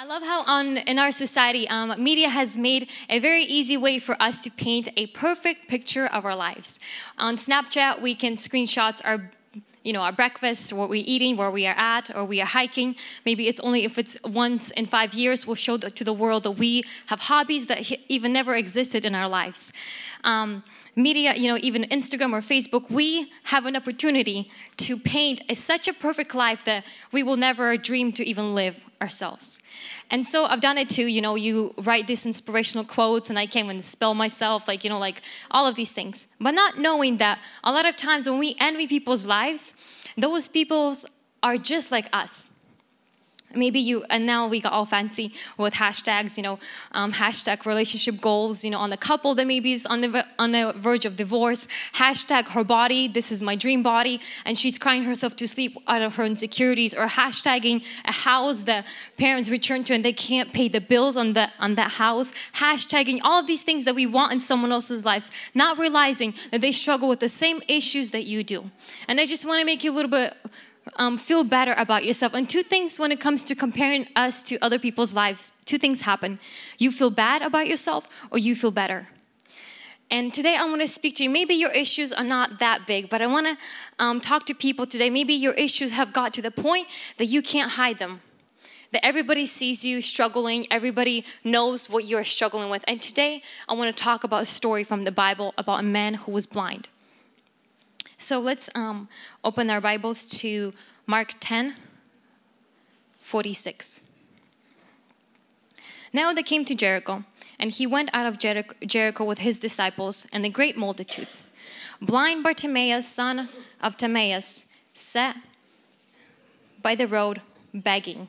[0.00, 3.98] I love how on in our society, um, media has made a very easy way
[3.98, 6.78] for us to paint a perfect picture of our lives.
[7.18, 9.32] On Snapchat, we can screenshots our
[9.82, 12.94] you know, our breakfast, what we're eating, where we are at, or we are hiking.
[13.24, 16.52] Maybe it's only if it's once in five years, we'll show to the world that
[16.52, 19.72] we have hobbies that even never existed in our lives.
[20.24, 20.62] Um,
[20.94, 25.88] media, you know, even Instagram or Facebook, we have an opportunity to paint a, such
[25.88, 29.62] a perfect life that we will never dream to even live ourselves.
[30.10, 33.46] And so I've done it too, you know, you write these inspirational quotes and I
[33.46, 35.20] can't even spell myself, like, you know, like
[35.50, 36.28] all of these things.
[36.40, 41.04] But not knowing that a lot of times when we envy people's lives, those people's
[41.42, 42.57] are just like us
[43.54, 46.58] maybe you and now we got all fancy with hashtags you know
[46.92, 50.52] um, hashtag relationship goals you know on the couple that maybe is on the on
[50.52, 51.66] the verge of divorce.
[51.94, 54.20] Hashtag her body this is my dream body.
[54.44, 58.86] And she's crying herself to sleep out of her insecurities or hashtagging a house that
[59.18, 62.32] parents return to and they can't pay the bills on that on that house.
[62.54, 66.72] Hashtagging all these things that we want in someone else's lives not realizing that they
[66.72, 68.70] struggle with the same issues that you do.
[69.08, 70.34] And i just want to make you a little bit
[70.96, 72.34] um, feel better about yourself.
[72.34, 76.02] And two things when it comes to comparing us to other people's lives, two things
[76.02, 76.38] happen.
[76.78, 79.08] You feel bad about yourself or you feel better.
[80.10, 81.30] And today I want to speak to you.
[81.30, 83.56] Maybe your issues are not that big, but I want to
[83.98, 85.10] um, talk to people today.
[85.10, 88.22] Maybe your issues have got to the point that you can't hide them.
[88.92, 92.84] That everybody sees you struggling, everybody knows what you're struggling with.
[92.88, 96.14] And today I want to talk about a story from the Bible about a man
[96.14, 96.88] who was blind.
[98.20, 99.08] So let's um,
[99.44, 100.72] open our Bibles to
[101.06, 101.76] Mark 10
[103.20, 104.10] 46.
[106.12, 107.24] Now they came to Jericho,
[107.60, 111.28] and he went out of Jer- Jericho with his disciples and a great multitude.
[112.02, 113.48] Blind Bartimaeus, son
[113.80, 115.36] of Timaeus, sat
[116.82, 117.40] by the road
[117.72, 118.28] begging.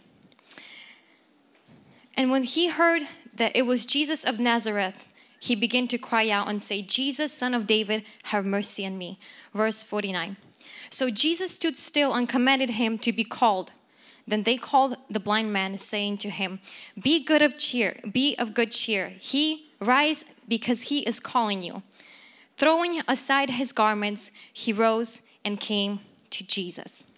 [2.16, 6.48] And when he heard that it was Jesus of Nazareth, he began to cry out
[6.48, 9.18] and say, Jesus, son of David, have mercy on me
[9.54, 10.38] verse 49.
[10.90, 13.72] So Jesus stood still and commanded him to be called.
[14.28, 16.60] Then they called the blind man, saying to him,
[17.02, 19.10] Be good of cheer, be of good cheer.
[19.20, 21.82] He rise because he is calling you.
[22.58, 27.12] Throwing aside his garments, he rose and came to Jesus.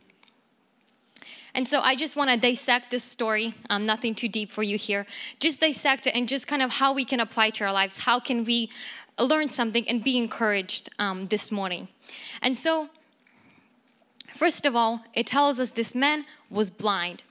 [1.54, 3.56] And so I just want to dissect this story.
[3.70, 5.06] Um, nothing too deep for you here.
[5.40, 8.00] Just dissect it and just kind of how we can apply to our lives.
[8.00, 8.70] How can we
[9.20, 11.90] learn something and be encouraged um, this morning?
[12.42, 12.90] And so,
[14.34, 17.24] first of all, it tells us this man was blind.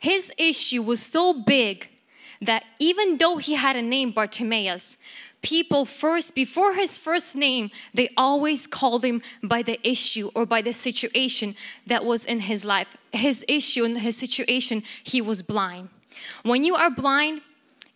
[0.00, 1.88] His issue was so big
[2.40, 4.96] that even though he had a name, Bartimaeus,
[5.42, 10.62] people first, before his first name, they always called him by the issue or by
[10.62, 11.54] the situation
[11.86, 12.96] that was in his life.
[13.12, 15.88] His issue and his situation, he was blind.
[16.42, 17.42] When you are blind,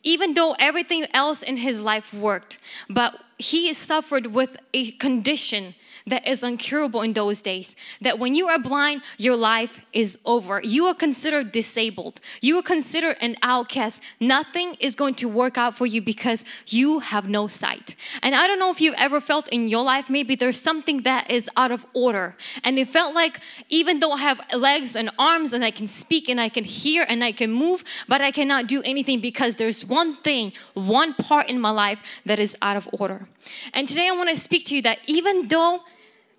[0.03, 2.59] even though everything else in his life worked,
[2.91, 5.75] but he suffered with a condition
[6.07, 7.77] that is incurable in those days.
[8.01, 10.61] That when you are blind, your life is over.
[10.63, 12.21] You are considered disabled.
[12.41, 14.03] You are considered an outcast.
[14.21, 17.95] Nothing is going to work out for you because you have no sight.
[18.23, 21.31] And I don't know if you've ever felt in your life, maybe there's something that
[21.31, 22.37] is out of order.
[22.65, 26.29] And it felt like even though I have legs and arms and I can speak
[26.29, 29.85] and I can hear and I can move, but I cannot do anything because there's
[29.85, 33.27] one thing, one part in my life that is out of order.
[33.75, 35.83] And today I want to speak to you that even though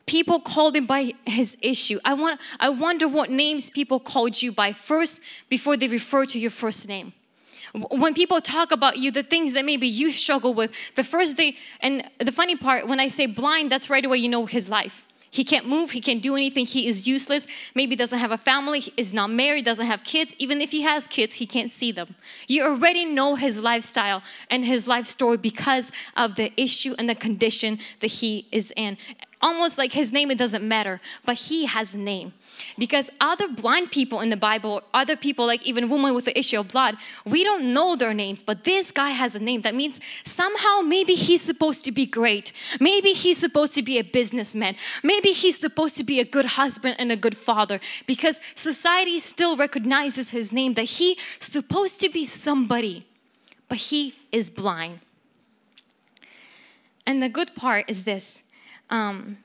[0.06, 2.00] people called him by his issue.
[2.04, 6.40] I want I wonder what names people called you by first before they refer to
[6.40, 7.14] your first name.
[7.74, 11.56] When people talk about you, the things that maybe you struggle with, the first day,
[11.82, 15.08] and the funny part, when I say blind, that's right away you know his life.
[15.32, 17.48] He can't move, he can't do anything, he is useless.
[17.74, 20.36] Maybe doesn't have a family, is not married, doesn't have kids.
[20.38, 22.14] Even if he has kids, he can't see them.
[22.48, 24.22] You already know his lifestyle
[24.52, 28.96] and his life story because of the issue and the condition that he is in
[29.44, 32.34] almost like his name, it doesn't matter, but he has a name.
[32.78, 36.60] Because other blind people in the Bible, other people like even women with the issue
[36.60, 36.96] of blood,
[37.26, 39.62] we don't know their names, but this guy has a name.
[39.62, 42.54] That means somehow maybe he's supposed to be great.
[42.80, 44.76] Maybe he's supposed to be a businessman.
[45.04, 49.58] Maybe he's supposed to be a good husband and a good father because society still
[49.58, 53.06] recognizes his name that he's supposed to be somebody,
[53.68, 55.00] but he is blind.
[57.06, 58.50] And the good part is this
[58.90, 59.38] um,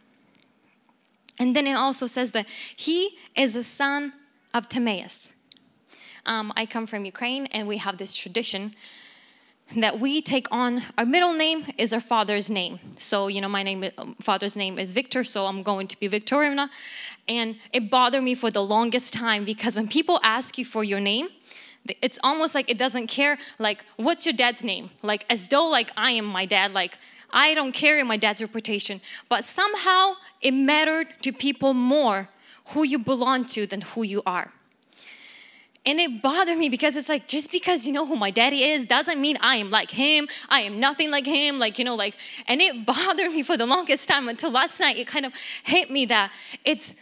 [1.39, 2.47] and then it also says that
[2.77, 4.13] he is a son
[4.53, 5.37] of Timaeus.
[6.27, 8.75] Um, I come from Ukraine, and we have this tradition
[9.77, 12.81] that we take on our middle name is our father's name.
[12.97, 16.07] So, you know, my name, um, father's name is Victor, so I'm going to be
[16.07, 16.71] Victorina.
[17.29, 21.01] And it bothered me for the longest time because when people ask you for your
[21.01, 21.29] name,
[22.03, 25.91] it's almost like it doesn't care like what's your dad's name like as though like
[25.97, 26.99] i am my dad like
[27.33, 32.29] i don't carry my dad's reputation but somehow it mattered to people more
[32.73, 34.53] who you belong to than who you are
[35.87, 38.87] and it bothered me because it's like just because you know who my daddy is
[38.87, 42.15] doesn't mean i am like him i am nothing like him like you know like
[42.47, 45.33] and it bothered me for the longest time until last night it kind of
[45.65, 46.31] hit me that
[46.65, 46.95] it's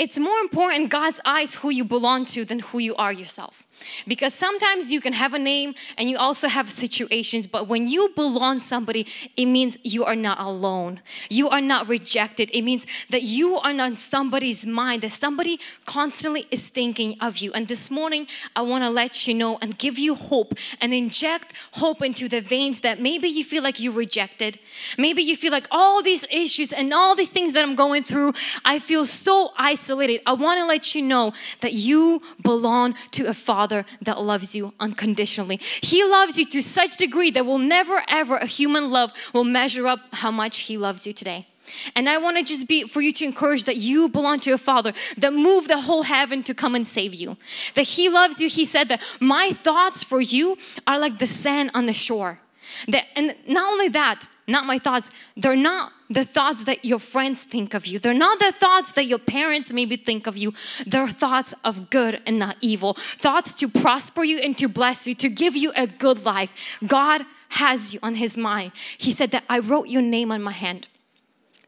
[0.00, 3.66] it's more important in God's eyes who you belong to than who you are yourself.
[4.06, 8.10] Because sometimes you can have a name and you also have situations, but when you
[8.16, 9.06] belong somebody,
[9.36, 11.00] it means you are not alone.
[11.28, 12.50] You are not rejected.
[12.52, 17.52] It means that you are not somebody's mind, that somebody constantly is thinking of you.
[17.52, 21.54] And this morning, I want to let you know and give you hope and inject
[21.74, 24.58] hope into the veins that maybe you feel like you rejected.
[24.98, 28.32] Maybe you feel like all these issues and all these things that I'm going through,
[28.64, 30.20] I feel so isolated.
[30.26, 34.56] I want to let you know that you belong to a father Father that loves
[34.56, 35.58] you unconditionally.
[35.80, 39.86] He loves you to such degree that will never ever a human love will measure
[39.86, 41.46] up how much He loves you today.
[41.94, 44.58] And I want to just be for you to encourage that you belong to a
[44.58, 47.36] father that moved the whole heaven to come and save you.
[47.76, 48.48] That he loves you.
[48.48, 50.56] He said that my thoughts for you
[50.88, 52.40] are like the sand on the shore.
[52.88, 57.44] That and not only that, not my thoughts, they're not the thoughts that your friends
[57.44, 57.98] think of you.
[57.98, 60.52] They're not the thoughts that your parents maybe think of you.
[60.86, 62.94] They're thoughts of good and not evil.
[62.94, 66.78] Thoughts to prosper you and to bless you, to give you a good life.
[66.86, 68.72] God has you on his mind.
[68.98, 70.88] He said that I wrote your name on my hand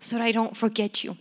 [0.01, 1.17] so that I don't forget you.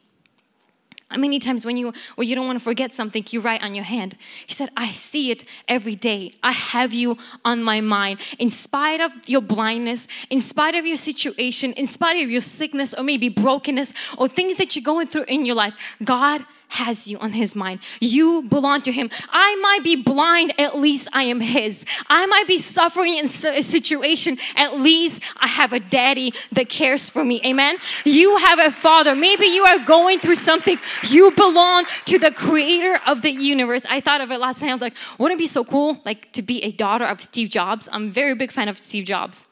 [1.17, 3.83] Many times when you when you don't want to forget something, you write on your
[3.83, 4.15] hand?
[4.45, 6.33] He said, I see it every day.
[6.43, 8.19] I have you on my mind.
[8.39, 12.93] In spite of your blindness, in spite of your situation, in spite of your sickness
[12.93, 17.17] or maybe brokenness or things that you're going through in your life, God has you
[17.19, 17.79] on his mind.
[17.99, 19.09] You belong to him.
[19.31, 21.85] I might be blind, at least I am his.
[22.09, 27.09] I might be suffering in a situation, at least I have a daddy that cares
[27.09, 27.41] for me.
[27.45, 27.77] Amen.
[28.05, 29.15] You have a father.
[29.15, 30.77] Maybe you are going through something.
[31.03, 33.85] You belong to the creator of the universe.
[33.89, 34.69] I thought of it last night.
[34.69, 37.49] I was like, wouldn't it be so cool like to be a daughter of Steve
[37.49, 37.89] Jobs?
[37.91, 39.50] I'm a very big fan of Steve Jobs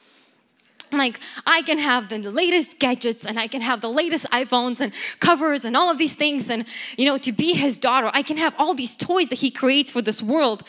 [0.92, 4.92] like I can have the latest gadgets and I can have the latest iPhones and
[5.20, 6.66] covers and all of these things and
[6.98, 8.12] you know to be his daughter.
[8.14, 10.64] I can have all these toys that he creates for this world.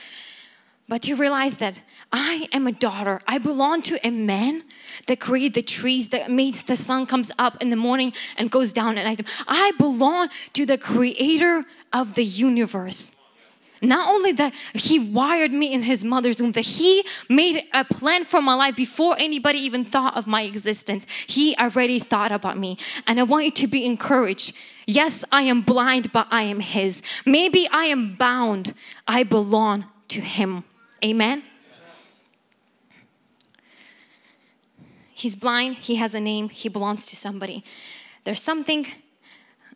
[0.88, 1.80] But to realize that
[2.12, 3.20] I am a daughter.
[3.28, 4.64] I belong to a man
[5.06, 8.72] that created the trees that makes the sun comes up in the morning and goes
[8.72, 9.24] down at night.
[9.46, 13.19] I belong to the creator of the universe
[13.80, 18.24] not only that, He wired me in His mother's womb, that He made a plan
[18.24, 21.06] for my life before anybody even thought of my existence.
[21.26, 22.78] He already thought about me.
[23.06, 24.58] And I want you to be encouraged.
[24.86, 27.02] Yes, I am blind, but I am His.
[27.24, 28.74] Maybe I am bound,
[29.06, 30.64] I belong to Him.
[31.04, 31.42] Amen.
[35.20, 37.62] He's blind, he has a name, he belongs to somebody.
[38.24, 38.86] There's something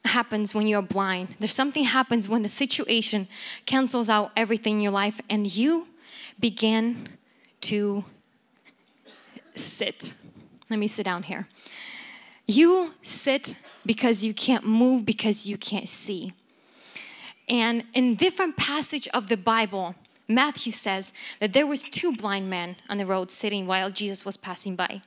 [0.05, 1.35] happens when you're blind.
[1.39, 3.27] There's something happens when the situation
[3.67, 5.89] cancels out everything in your life and you
[6.39, 7.09] begin
[7.63, 8.05] to
[9.55, 10.15] sit.
[10.69, 11.49] Let me sit down here.
[12.47, 13.57] You sit
[13.87, 16.33] because you can't move because you can't see.
[17.49, 19.95] And in different passage of the Bible,
[20.29, 24.37] Matthew says that there was two blind men on the road sitting while Jesus was
[24.37, 25.03] passing by.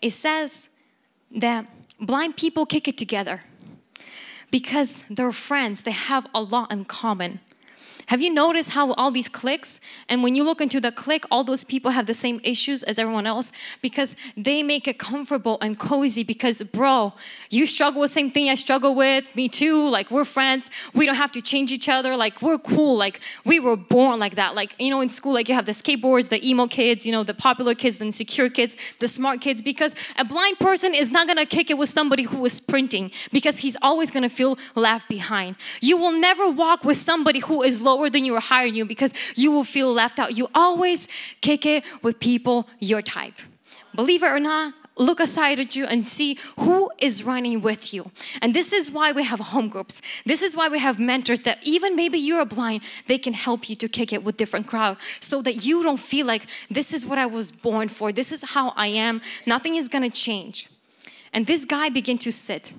[0.00, 0.70] It says
[1.30, 1.66] that
[2.00, 3.42] blind people kick it together
[4.52, 7.40] because they're friends, they have a lot in common.
[8.06, 11.44] Have you noticed how all these cliques, and when you look into the clique, all
[11.44, 15.78] those people have the same issues as everyone else because they make it comfortable and
[15.78, 16.24] cozy.
[16.24, 17.12] Because, bro,
[17.50, 19.88] you struggle with the same thing I struggle with, me too.
[19.88, 20.70] Like, we're friends.
[20.94, 22.16] We don't have to change each other.
[22.16, 22.96] Like, we're cool.
[22.96, 24.54] Like, we were born like that.
[24.54, 27.22] Like, you know, in school, like, you have the skateboards, the emo kids, you know,
[27.22, 29.62] the popular kids, the insecure kids, the smart kids.
[29.62, 33.58] Because a blind person is not gonna kick it with somebody who is sprinting because
[33.58, 35.56] he's always gonna feel left behind.
[35.80, 38.74] You will never walk with somebody who is low lower than you or higher than
[38.74, 40.36] you because you will feel left out.
[40.36, 41.08] You always
[41.40, 43.34] kick it with people your type.
[43.94, 48.10] Believe it or not, look aside at you and see who is running with you.
[48.40, 50.00] And this is why we have home groups.
[50.24, 53.76] This is why we have mentors that even maybe you're blind, they can help you
[53.76, 57.18] to kick it with different crowd so that you don't feel like this is what
[57.18, 58.12] I was born for.
[58.12, 59.20] This is how I am.
[59.46, 60.68] Nothing is going to change.
[61.32, 62.72] And this guy began to sit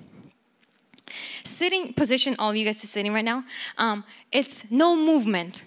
[1.44, 3.44] Sitting position, all of you guys are sitting right now,
[3.78, 5.64] um, it's no movement.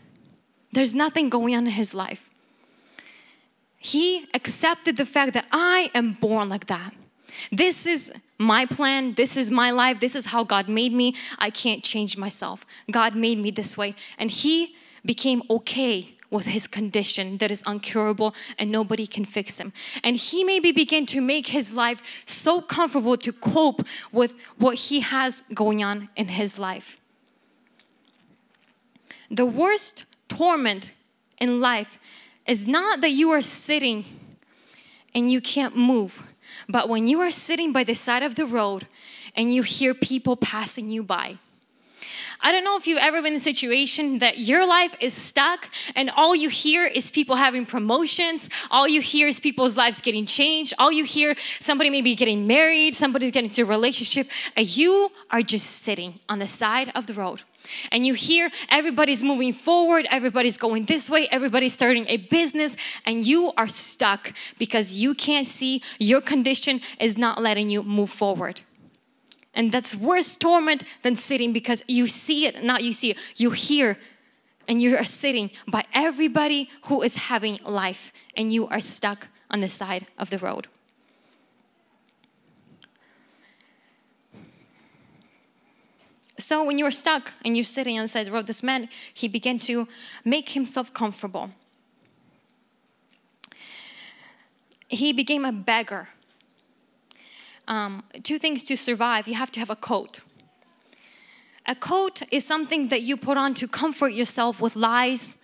[0.71, 2.29] There's nothing going on in his life.
[3.77, 6.93] He accepted the fact that I am born like that.
[7.51, 9.13] This is my plan.
[9.13, 9.99] This is my life.
[9.99, 11.15] This is how God made me.
[11.39, 12.65] I can't change myself.
[12.91, 13.95] God made me this way.
[14.17, 14.75] And he
[15.05, 19.71] became okay with his condition that is incurable and nobody can fix him.
[20.03, 23.81] And he maybe begin to make his life so comfortable to cope
[24.11, 26.99] with what he has going on in his life.
[29.29, 30.93] The worst torment
[31.39, 31.99] in life
[32.45, 34.05] is not that you are sitting
[35.13, 36.23] and you can't move,
[36.69, 38.87] but when you are sitting by the side of the road
[39.35, 41.37] and you hear people passing you by.
[42.41, 45.69] I don't know if you've ever been in a situation that your life is stuck
[45.95, 50.25] and all you hear is people having promotions, all you hear is people's lives getting
[50.25, 55.11] changed, all you hear somebody maybe getting married, somebody's getting into a relationship, and you
[55.31, 57.41] are just sitting on the side of the road.
[57.91, 63.25] And you hear everybody's moving forward, everybody's going this way, everybody's starting a business, and
[63.25, 68.61] you are stuck because you can't see your condition is not letting you move forward.
[69.57, 73.49] And that's worse torment than sitting because you see it, not you see it, you
[73.49, 73.97] hear
[74.67, 79.61] and you are sitting by everybody who is having life and you are stuck on
[79.61, 80.67] the side of the road.
[86.37, 88.89] So when you're stuck and you're sitting on the side of the road, this man,
[89.11, 89.87] he began to
[90.23, 91.49] make himself comfortable.
[94.87, 96.09] He became a beggar
[97.67, 100.21] um, two things to survive you have to have a coat.
[101.65, 105.43] A coat is something that you put on to comfort yourself with lies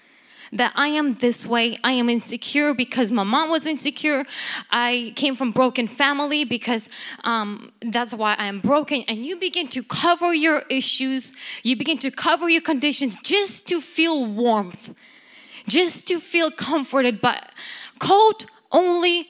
[0.53, 1.77] that I am this way.
[1.83, 4.25] I am insecure because my mom was insecure.
[4.69, 6.89] I came from broken family because
[7.23, 9.03] um, that's why I am broken.
[9.07, 11.35] And you begin to cover your issues.
[11.63, 14.95] You begin to cover your conditions just to feel warmth,
[15.67, 17.19] just to feel comforted.
[17.19, 17.51] But
[17.99, 19.27] coat only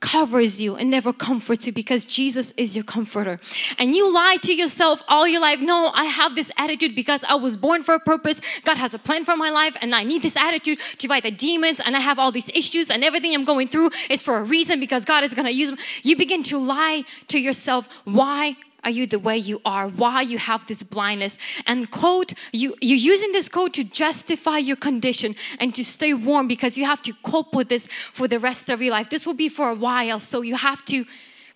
[0.00, 3.38] covers you and never comforts you because Jesus is your comforter.
[3.78, 5.60] And you lie to yourself all your life.
[5.60, 8.40] No, I have this attitude because I was born for a purpose.
[8.64, 11.30] God has a plan for my life and I need this attitude to fight the
[11.30, 14.42] demons and I have all these issues and everything I'm going through is for a
[14.42, 15.78] reason because God is going to use them.
[16.02, 17.88] You begin to lie to yourself.
[18.04, 19.88] Why are you the way you are?
[19.88, 21.36] Why you have this blindness?
[21.66, 26.48] And code, you, you're using this code to justify your condition and to stay warm
[26.48, 29.10] because you have to cope with this for the rest of your life.
[29.10, 31.04] This will be for a while, so you have to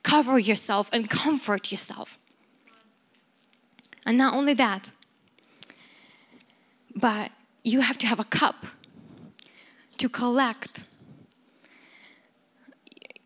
[0.02, 2.18] cover yourself and comfort yourself.
[4.06, 4.90] And not only that,
[6.94, 7.30] but
[7.62, 8.66] you have to have a cup
[9.96, 10.90] to collect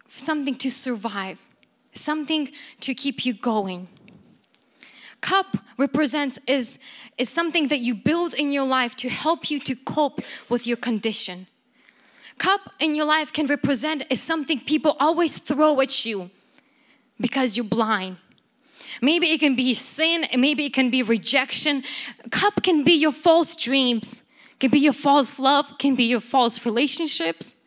[0.07, 1.48] something to survive
[1.99, 2.49] something
[2.81, 3.89] to keep you going.
[5.21, 6.79] Cup represents is,
[7.17, 10.77] is something that you build in your life to help you to cope with your
[10.77, 11.47] condition.
[12.39, 16.31] Cup in your life can represent is something people always throw at you
[17.21, 18.17] because you're blind.
[19.03, 21.83] Maybe it can be sin, maybe it can be rejection.
[22.31, 26.65] Cup can be your false dreams, can be your false love, can be your false
[26.65, 27.58] relationships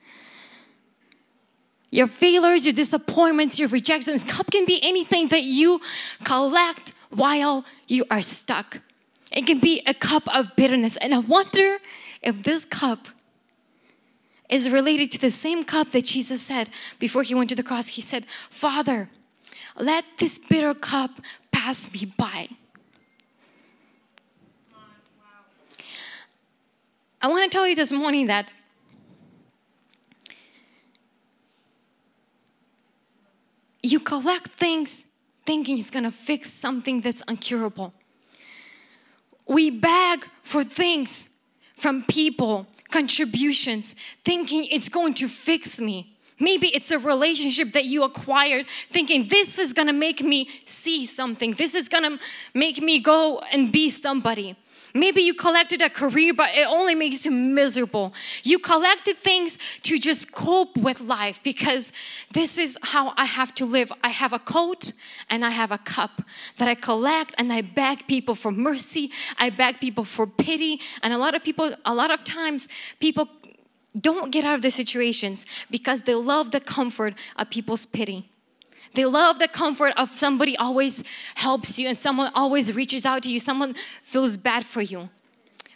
[1.92, 4.24] your failures, your disappointments, your rejections.
[4.24, 5.82] Cup can be anything that you
[6.24, 8.80] collect while you are stuck.
[9.32, 10.98] It can be a cup of bitterness.
[10.98, 11.78] And I wonder
[12.22, 13.10] if this cup
[14.50, 16.70] is related to the same cup that Jesus said
[17.00, 17.90] before he went to the cross.
[17.90, 19.10] He said, Father,
[19.78, 21.12] let this bitter cup
[21.52, 22.50] pass me by.
[27.22, 28.54] I want to tell you this morning that
[33.84, 37.94] you collect things thinking it's gonna fix something that's incurable.
[39.48, 41.40] We beg for things
[41.76, 46.16] from people, contributions, thinking it's going to fix me.
[46.40, 51.54] Maybe it's a relationship that you acquired thinking this is gonna make me see something,
[51.54, 52.20] this is gonna
[52.54, 54.56] make me go and be somebody.
[54.94, 58.14] Maybe you collected a career, but it only makes you miserable.
[58.44, 61.94] You collected things to just cope with life because
[62.34, 63.92] this is how I have to live.
[64.04, 64.92] I have a coat
[65.30, 66.24] and I have a cup
[66.58, 69.12] that I collect and I beg people for mercy.
[69.40, 70.82] I beg people for pity.
[71.04, 72.68] And a lot of people, a lot of times,
[73.00, 73.30] people
[74.00, 78.31] don't get out of the situations because they love the comfort of people's pity.
[78.94, 81.04] They love the comfort of somebody always
[81.36, 85.10] helps you and someone always reaches out to you, someone feels bad for you.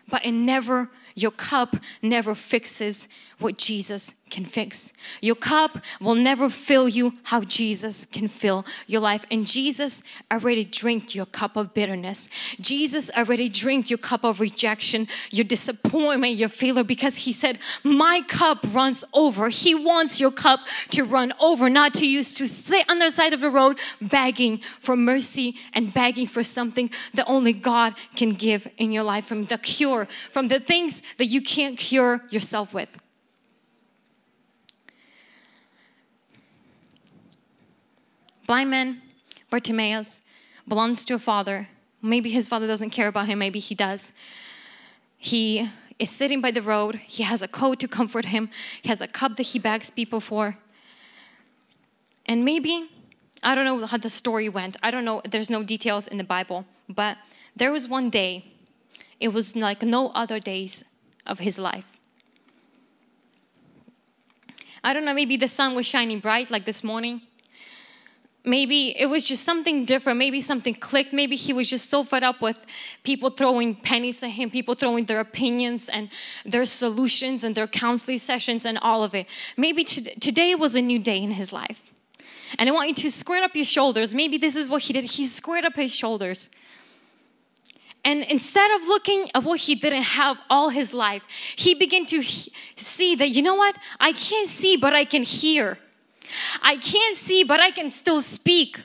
[0.10, 3.07] But it never, your cup never fixes
[3.39, 4.94] what Jesus can fix.
[5.22, 9.25] Your cup will never fill you how Jesus can fill your life.
[9.30, 12.30] And Jesus already drank your cup of bitterness.
[12.60, 18.22] Jesus already drank your cup of rejection, your disappointment, your failure, because He said, My
[18.27, 19.50] cup runs over.
[19.50, 20.62] He wants your cup
[20.92, 24.58] to run over, not to use to sit on the side of the road begging
[24.58, 29.44] for mercy and begging for something that only God can give in your life from
[29.44, 33.04] the cure, from the things that you can't cure yourself with.
[38.45, 39.01] Blind man,
[39.49, 40.29] Bartimaeus,
[40.67, 41.69] belongs to a father.
[42.01, 44.13] Maybe his father doesn't care about him, maybe he does.
[45.17, 46.95] He is sitting by the road.
[46.95, 48.49] He has a coat to comfort him,
[48.81, 50.57] he has a cup that he begs people for.
[52.25, 52.89] And maybe,
[53.43, 54.77] I don't know how the story went.
[54.81, 57.17] I don't know, there's no details in the Bible, but
[57.55, 58.45] there was one day,
[59.19, 61.99] it was like no other days of his life.
[64.83, 67.21] I don't know, maybe the sun was shining bright like this morning
[68.45, 70.19] maybe it was just something different.
[70.19, 71.13] Maybe something clicked.
[71.13, 72.65] Maybe he was just so fed up with
[73.03, 76.09] people throwing pennies at him, people throwing their opinions and
[76.45, 79.27] their solutions and their counseling sessions and all of it.
[79.57, 81.81] Maybe today was a new day in his life.
[82.57, 84.13] And I want you to square up your shoulders.
[84.13, 85.03] Maybe this is what he did.
[85.03, 86.49] He squared up his shoulders.
[88.05, 91.23] And instead of looking at what he didn't have all his life,
[91.57, 93.75] he began to see that, you know what?
[93.99, 95.79] I can't see, but I can hear.
[96.62, 98.80] I can't see, but I can still speak.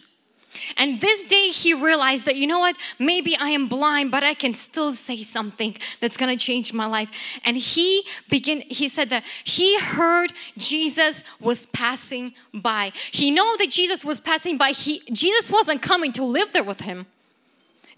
[0.76, 4.34] And this day he realized that, you know what, maybe I am blind, but I
[4.34, 7.40] can still say something that's gonna change my life.
[7.44, 12.92] And he began, he said that he heard Jesus was passing by.
[13.12, 14.70] He know that Jesus was passing by.
[14.70, 17.06] He Jesus wasn't coming to live there with him.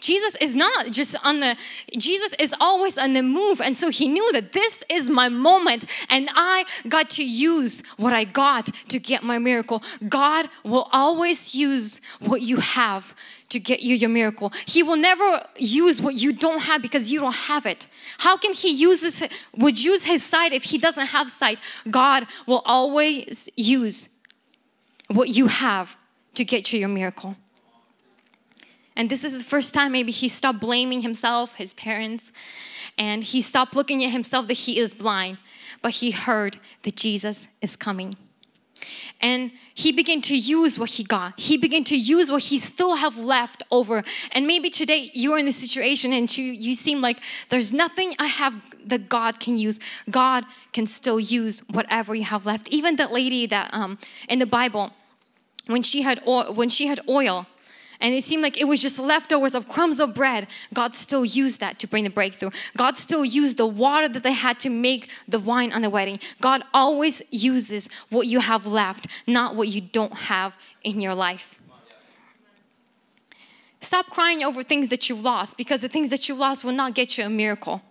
[0.02, 1.56] Jesus is not just on the,
[1.96, 3.60] Jesus is always on the move.
[3.60, 8.12] And so he knew that this is my moment and I got to use what
[8.12, 9.82] I got to get my miracle.
[10.08, 13.14] God will always use what you have
[13.50, 14.52] to get you your miracle.
[14.66, 17.86] He will never use what you don't have because you don't have it.
[18.18, 21.58] How can he use this, would use his sight if he doesn't have sight?
[21.88, 24.20] God will always use
[25.08, 25.96] what you have
[26.34, 27.36] to get you your miracle.
[28.96, 32.32] And this is the first time maybe he stopped blaming himself, his parents,
[32.98, 35.38] and he stopped looking at himself that he is blind,
[35.80, 38.14] but he heard that Jesus is coming.
[39.20, 41.38] And he began to use what he got.
[41.38, 44.02] He began to use what he still have left over.
[44.32, 48.26] And maybe today you're in this situation and you, you seem like there's nothing I
[48.26, 49.78] have that God can use.
[50.10, 52.68] God can still use whatever you have left.
[52.68, 54.90] Even that lady that um, in the Bible,
[55.66, 57.46] when she had oil, when she had oil,
[58.02, 61.60] and it seemed like it was just leftovers of crumbs of bread, God still used
[61.60, 62.50] that to bring the breakthrough.
[62.76, 66.18] God still used the water that they had to make the wine on the wedding.
[66.40, 71.61] God always uses what you have left, not what you don't have in your life.
[73.82, 76.94] Stop crying over things that you've lost because the things that you lost will not
[76.94, 77.82] get you a miracle.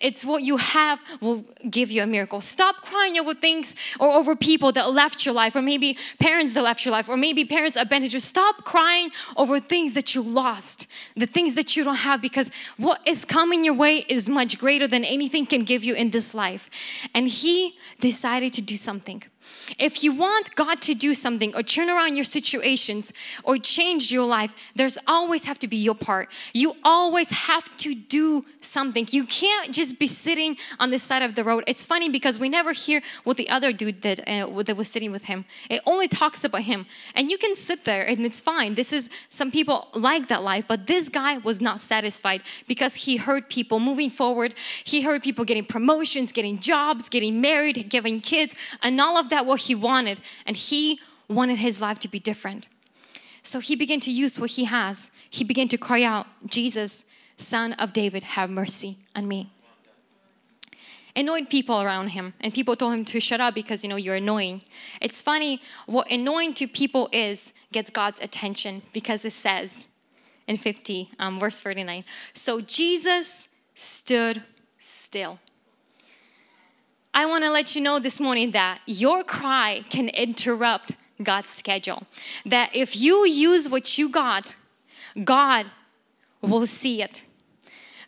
[0.00, 2.40] It's what you have will give you a miracle.
[2.40, 6.62] Stop crying over things or over people that left your life, or maybe parents that
[6.62, 8.18] left your life, or maybe parents abandoned you.
[8.18, 13.00] Stop crying over things that you lost, the things that you don't have, because what
[13.06, 16.68] is coming your way is much greater than anything can give you in this life.
[17.14, 19.22] And He decided to do something.
[19.78, 23.12] If you want God to do something or turn around your situations
[23.44, 26.28] or change your life, there's always have to be your part.
[26.52, 29.06] You always have to do something.
[29.10, 31.64] You can't just be sitting on the side of the road.
[31.66, 35.12] It's funny because we never hear what the other dude did uh, that was sitting
[35.12, 35.44] with him.
[35.70, 36.86] It only talks about him.
[37.14, 38.74] And you can sit there and it's fine.
[38.74, 43.16] This is some people like that life, but this guy was not satisfied because he
[43.16, 44.54] heard people moving forward.
[44.84, 49.46] He heard people getting promotions, getting jobs, getting married, giving kids, and all of that
[49.56, 50.20] what he wanted.
[50.44, 52.68] And he wanted his life to be different.
[53.42, 55.10] So he began to use what he has.
[55.30, 59.50] He began to cry out, Jesus, Son of David, have mercy on me.
[61.14, 64.16] Annoyed people around him, and people told him to shut up because you know you're
[64.16, 64.62] annoying.
[65.00, 69.88] It's funny what annoying to people is gets God's attention because it says
[70.46, 74.42] in 50, um, verse 49 So Jesus stood
[74.78, 75.38] still.
[77.16, 82.02] I want to let you know this morning that your cry can interrupt God's schedule.
[82.44, 84.54] That if you use what you got,
[85.24, 85.64] God
[86.42, 87.22] will see it.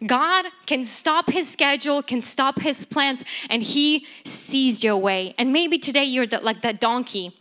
[0.07, 5.35] God can stop his schedule, can stop his plans, and he sees your way.
[5.39, 7.35] And maybe today you're the, like that donkey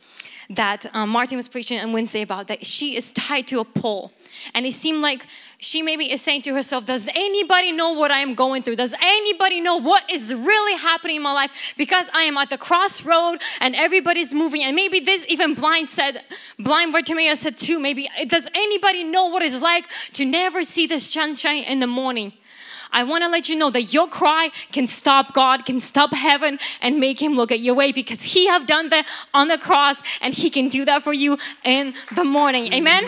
[0.50, 4.12] that um, Martin was preaching on Wednesday about, that she is tied to a pole.
[4.54, 5.26] And it seemed like
[5.58, 8.76] she maybe is saying to herself, Does anybody know what I am going through?
[8.76, 11.74] Does anybody know what is really happening in my life?
[11.78, 14.64] Because I am at the crossroad and everybody's moving.
[14.64, 16.24] And maybe this even blind said,
[16.60, 21.00] blind Bartimaeus said too, maybe, does anybody know what it's like to never see the
[21.00, 22.34] sunshine in the morning?
[22.92, 26.60] I want to let you know that your cry can stop God, can stop heaven
[26.82, 30.02] and make him look at your way because he have done that on the cross
[30.22, 32.74] and he can do that for you in the morning.
[32.74, 33.08] Amen.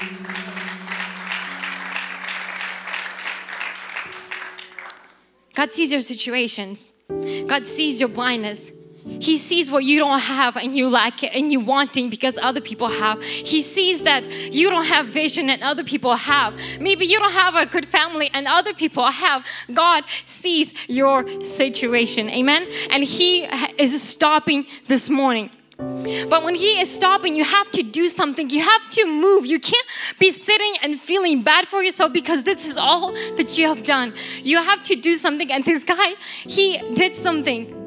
[5.55, 7.03] God sees your situations.
[7.47, 8.78] God sees your blindness.
[9.19, 12.61] He sees what you don't have and you lack it and you wanting because other
[12.61, 13.21] people have.
[13.23, 16.59] He sees that you don't have vision and other people have.
[16.79, 19.45] Maybe you don't have a good family and other people have.
[19.73, 22.29] God sees your situation.
[22.29, 22.67] Amen.
[22.89, 23.43] And He
[23.77, 25.49] is stopping this morning.
[25.77, 28.49] But when He is stopping, you have to do something.
[28.49, 29.45] You have to move.
[29.45, 29.87] You can't
[30.19, 34.13] be sitting and feeling bad for yourself because this is all that you have done.
[34.43, 35.51] You have to do something.
[35.51, 37.78] And this guy, he did something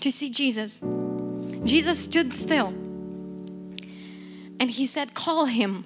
[0.00, 0.84] to see Jesus.
[1.64, 2.68] Jesus stood still
[4.58, 5.84] and he said, Call him.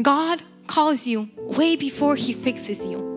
[0.00, 3.14] God calls you way before he fixes you.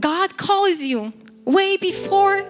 [0.00, 1.12] God calls you
[1.44, 2.44] way before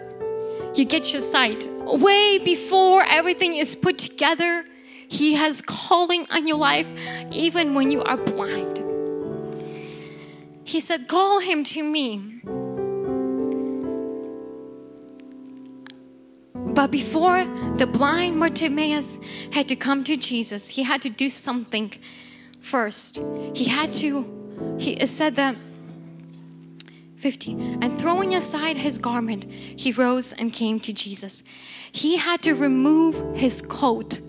[0.75, 4.65] you get your sight, way before everything is put together.
[5.09, 6.87] He has calling on your life
[7.33, 8.79] even when you are blind.
[10.65, 12.43] He said, Call him to me.
[16.79, 19.19] But before the blind Bartimaeus
[19.53, 21.93] had to come to Jesus, he had to do something
[22.61, 23.21] first.
[23.53, 25.57] He had to, he said that
[27.17, 27.83] 15.
[27.83, 31.43] And throwing aside his garment, he rose and came to Jesus.
[31.91, 34.21] He had to remove his coat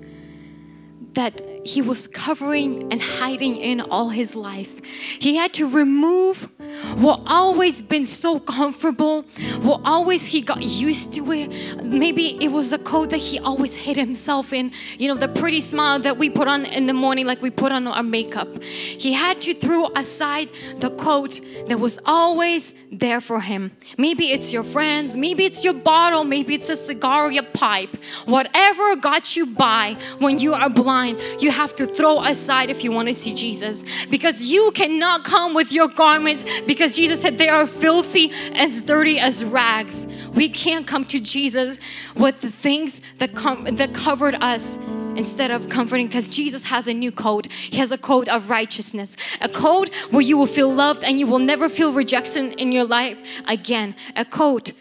[1.13, 4.83] that he was covering and hiding in all his life.
[5.19, 6.49] He had to remove
[6.97, 9.23] what always been so comfortable,
[9.61, 11.83] what always he got used to it.
[11.83, 15.61] Maybe it was a coat that he always hid himself in, you know, the pretty
[15.61, 18.61] smile that we put on in the morning, like we put on our makeup.
[18.63, 23.71] He had to throw aside the coat that was always there for him.
[23.97, 27.95] Maybe it's your friends, maybe it's your bottle, maybe it's a cigar or your pipe.
[28.25, 32.91] Whatever got you by when you are blind, you have to throw aside if you
[32.91, 34.05] want to see Jesus.
[34.05, 39.17] Because you cannot come with your garments because Jesus said they are filthy as dirty
[39.19, 40.05] as rags.
[40.35, 41.79] We can't come to Jesus
[42.15, 44.77] with the things that, com- that covered us
[45.15, 47.51] instead of comforting because Jesus has a new code.
[47.51, 51.25] He has a code of righteousness, a code where you will feel loved and you
[51.25, 53.95] will never feel rejection in your life again.
[54.15, 54.71] A code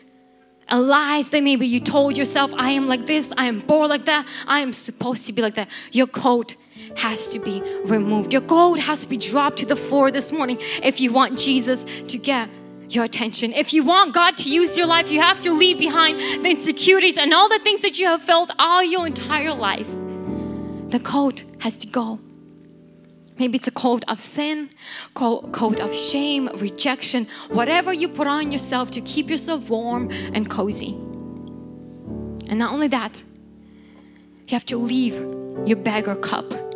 [0.71, 4.05] a lies that maybe you told yourself, I am like this, I am born like
[4.05, 5.71] that, I am supposed to be like that.
[5.93, 6.55] Your code
[6.97, 8.33] has to be removed.
[8.33, 12.03] Your gold has to be dropped to the floor this morning if you want Jesus
[12.03, 12.49] to get
[12.89, 13.53] your attention.
[13.53, 17.19] If you want God to use your life, you have to leave behind the insecurities
[17.19, 19.91] and all the things that you have felt all your entire life.
[20.89, 22.21] The coat has to go.
[23.39, 24.71] Maybe it's a coat of sin,
[25.15, 30.95] coat of shame, rejection, whatever you put on yourself to keep yourself warm and cozy.
[32.49, 33.23] And not only that,
[34.49, 35.15] you have to leave
[35.69, 36.68] your beggar cup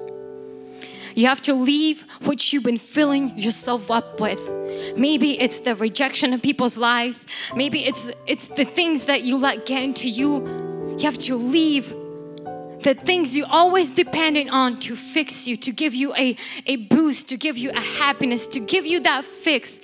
[1.14, 4.40] you have to leave what you've been filling yourself up with.
[4.96, 7.26] Maybe it's the rejection of people's lives.
[7.54, 10.96] Maybe it's it's the things that you let get into you.
[10.98, 11.92] You have to leave
[12.82, 17.28] the things you always depended on to fix you, to give you a, a boost,
[17.28, 19.80] to give you a happiness, to give you that fix.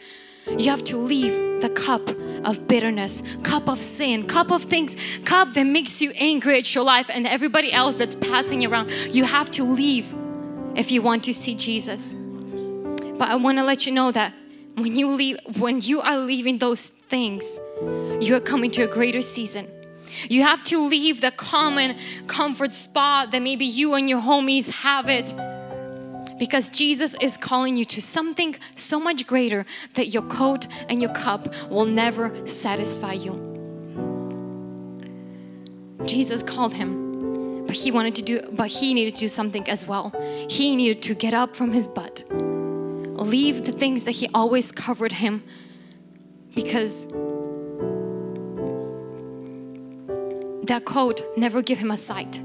[0.48, 2.08] You have to leave the cup
[2.44, 6.84] of bitterness, cup of sin, cup of things, cup that makes you angry at your
[6.84, 8.90] life and everybody else that's passing around.
[9.12, 10.12] You have to leave
[10.74, 12.14] if you want to see Jesus.
[12.14, 14.32] But I want to let you know that
[14.76, 17.58] when you leave when you are leaving those things,
[18.20, 19.66] you are coming to a greater season.
[20.28, 25.08] You have to leave the common comfort spot that maybe you and your homies have
[25.08, 25.34] it.
[26.38, 31.12] Because Jesus is calling you to something so much greater that your coat and your
[31.12, 33.44] cup will never satisfy you.
[36.04, 37.07] Jesus called him
[37.68, 40.10] but he wanted to do, but he needed to do something as well.
[40.48, 45.12] He needed to get up from his butt, leave the things that he always covered
[45.12, 45.44] him
[46.54, 47.12] because
[50.64, 52.40] that coat never gave him a sight.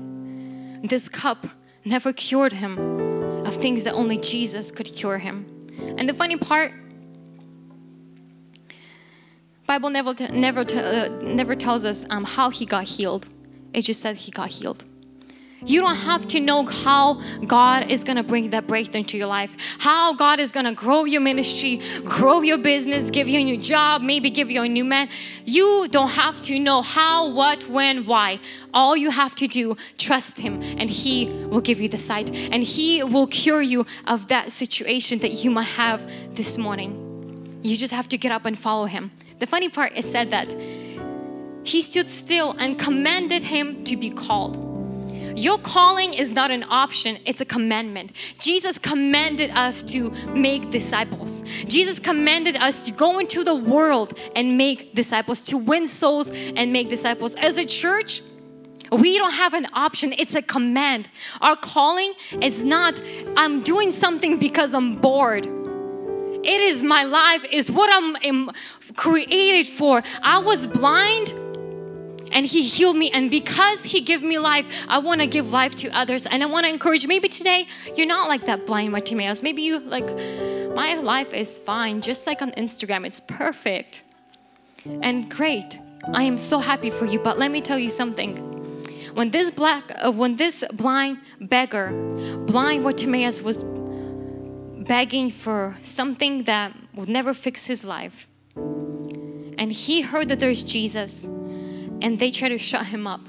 [0.83, 1.47] This cup
[1.85, 2.77] never cured him
[3.47, 5.45] of things that only Jesus could cure him.
[5.97, 6.73] And the funny part,
[9.65, 13.29] Bible never never uh, never tells us um, how he got healed.
[13.73, 14.83] It just said he got healed.
[15.65, 19.27] You don't have to know how God is going to bring that breakthrough into your
[19.27, 23.43] life, how God is going to grow your ministry, grow your business, give you a
[23.43, 25.09] new job, maybe give you a new man.
[25.45, 28.39] You don't have to know how, what, when, why.
[28.73, 32.63] All you have to do, trust Him, and He will give you the sight, and
[32.63, 37.59] He will cure you of that situation that you might have this morning.
[37.61, 39.11] You just have to get up and follow Him.
[39.39, 40.53] The funny part is said that
[41.63, 44.72] He stood still and commanded him to be called.
[45.35, 48.11] Your calling is not an option, it's a commandment.
[48.39, 51.41] Jesus commanded us to make disciples.
[51.63, 56.71] Jesus commanded us to go into the world and make disciples, to win souls and
[56.71, 57.35] make disciples.
[57.35, 58.21] As a church,
[58.91, 61.09] we don't have an option, it's a command.
[61.41, 63.01] Our calling is not,
[63.35, 65.45] I'm doing something because I'm bored.
[65.45, 68.51] It is my life, is what I'm
[68.95, 70.03] created for.
[70.21, 71.33] I was blind
[72.33, 73.09] and he healed me.
[73.11, 76.25] And because he gave me life i want to give life to others.
[76.25, 79.43] And i want to encourage maybe today you're not like that blind Bartimaeus.
[79.43, 80.09] Maybe you like
[80.75, 83.05] my life is fine just like on instagram.
[83.05, 84.03] It's perfect.
[85.01, 85.77] And great.
[86.13, 87.19] I am so happy for you.
[87.19, 88.35] But let me tell you something.
[89.13, 91.91] When this black uh, when this blind beggar
[92.47, 93.63] blind Bartimaeus was
[94.83, 98.27] begging for something that would never fix his life
[99.57, 101.25] and he heard that there's jesus
[102.03, 103.21] and they try to shut him up.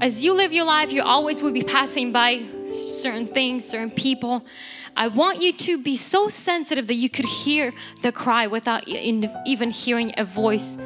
[0.00, 4.44] As you live your life, you always will be passing by certain things, certain people.
[4.96, 9.70] I want you to be so sensitive that you could hear the cry without even
[9.70, 10.76] hearing a voice,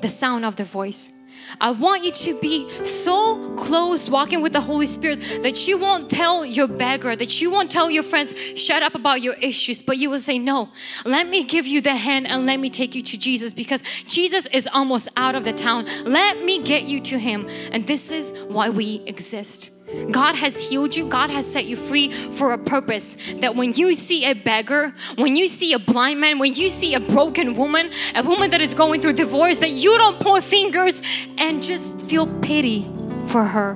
[0.00, 1.15] the sound of the voice.
[1.60, 6.10] I want you to be so close walking with the Holy Spirit that you won't
[6.10, 9.98] tell your beggar, that you won't tell your friends, shut up about your issues, but
[9.98, 10.70] you will say, No,
[11.04, 14.46] let me give you the hand and let me take you to Jesus because Jesus
[14.48, 15.86] is almost out of the town.
[16.04, 17.48] Let me get you to Him.
[17.72, 19.75] And this is why we exist.
[20.10, 23.16] God has healed you, God has set you free for a purpose.
[23.40, 26.94] That when you see a beggar, when you see a blind man, when you see
[26.94, 31.02] a broken woman, a woman that is going through divorce, that you don't point fingers
[31.38, 32.84] and just feel pity
[33.26, 33.74] for her.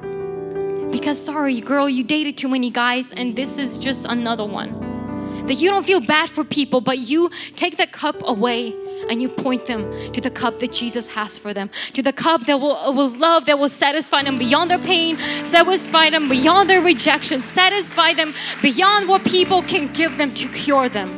[0.90, 5.46] Because, sorry, girl, you dated too many guys, and this is just another one.
[5.46, 8.74] That you don't feel bad for people, but you take the cup away
[9.10, 12.46] and you point them to the cup that Jesus has for them, to the cup
[12.46, 16.70] that will, uh, will love, that will satisfy them beyond their pain, satisfy them beyond
[16.70, 21.08] their rejection, satisfy them beyond what people can give them to cure them.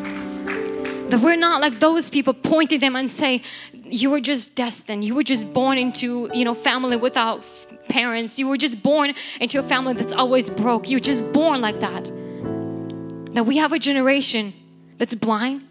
[1.10, 3.42] That we're not like those people pointing them and say,
[3.84, 5.04] you were just destined.
[5.04, 7.44] You were just born into, you know, family without
[7.90, 8.38] parents.
[8.38, 10.88] You were just born into a family that's always broke.
[10.88, 12.10] You're just born like that.
[13.34, 14.54] That we have a generation
[14.96, 15.68] that's blind,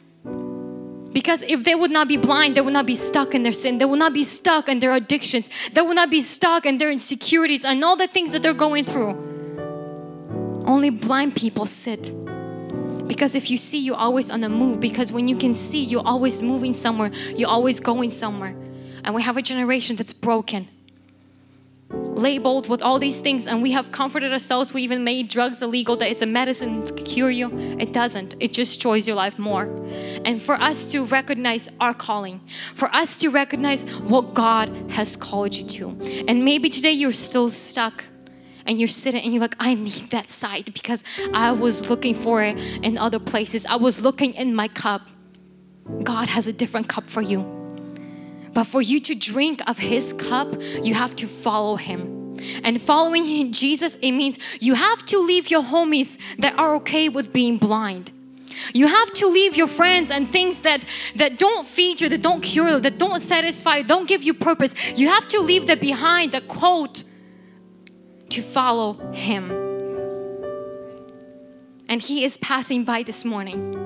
[1.14, 3.78] because if they would not be blind, they would not be stuck in their sin.
[3.78, 5.70] They would not be stuck in their addictions.
[5.70, 8.86] They would not be stuck in their insecurities and all the things that they're going
[8.86, 9.30] through.
[10.66, 12.12] Only blind people sit.
[13.08, 14.80] Because if you see, you're always on the move.
[14.80, 18.56] Because when you can see, you're always moving somewhere, you're always going somewhere.
[19.04, 20.68] And we have a generation that's broken
[21.94, 24.74] labeled with all these things and we have comforted ourselves.
[24.74, 27.52] We even made drugs illegal that it's a medicine to cure you.
[27.80, 28.36] It doesn't.
[28.40, 29.66] It just destroys your life more.
[30.26, 32.40] And for us to recognize our calling
[32.74, 36.24] for us to recognize what god has called you to.
[36.28, 38.06] And maybe today you're still stuck
[38.66, 42.44] and you're sitting and you're like i need that sight because i was looking for
[42.44, 43.66] it in other places.
[43.66, 45.02] I was looking in my cup.
[46.04, 47.61] God has a different cup for you
[48.54, 52.36] but for you to drink of His cup, you have to follow Him.
[52.64, 57.34] And following Jesus, it means you have to leave your homies that are okay with
[57.34, 58.12] being blind.
[58.74, 60.86] You have to leave your friends and things that,
[61.16, 65.00] that don't feed you, that don't cure you, that don't satisfy, don't give you purpose.
[65.00, 67.04] You have to leave that behind, the quote,
[68.30, 69.52] to follow Him.
[71.88, 73.78] And He is passing by this morning.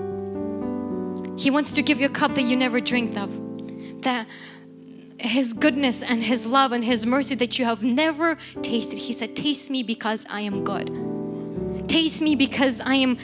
[1.37, 3.44] He wants to give you a cup that you never dreamed of.
[4.05, 4.27] That
[5.17, 8.97] his goodness and His love and His mercy that you have never tasted.
[8.97, 11.87] He said, Taste me because I am good.
[11.87, 13.17] Taste me because I am.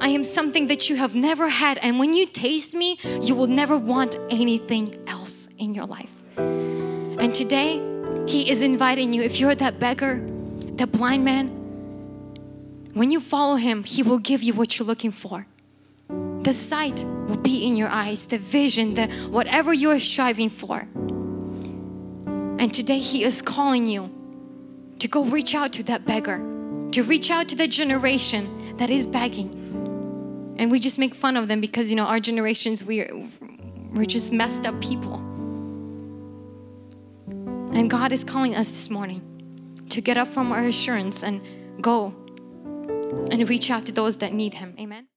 [0.00, 3.48] I am something that you have never had, and when you taste me, you will
[3.48, 6.22] never want anything else in your life.
[6.36, 7.82] And today,
[8.28, 9.22] He is inviting you.
[9.22, 10.24] If you're that beggar,
[10.76, 11.48] that blind man,
[12.94, 15.47] when you follow Him, He will give you what you're looking for
[16.42, 20.88] the sight will be in your eyes, the vision, the whatever you're striving for.
[22.58, 24.10] And today He is calling you
[24.98, 26.38] to go reach out to that beggar,
[26.92, 29.54] to reach out to the generation that is begging.
[30.58, 33.10] And we just make fun of them because you know our generations we're
[33.92, 35.14] we're just messed up people.
[37.72, 39.22] And God is calling us this morning
[39.90, 41.40] to get up from our assurance and
[41.80, 42.14] go
[43.30, 44.74] and reach out to those that need Him.
[44.78, 45.08] Amen.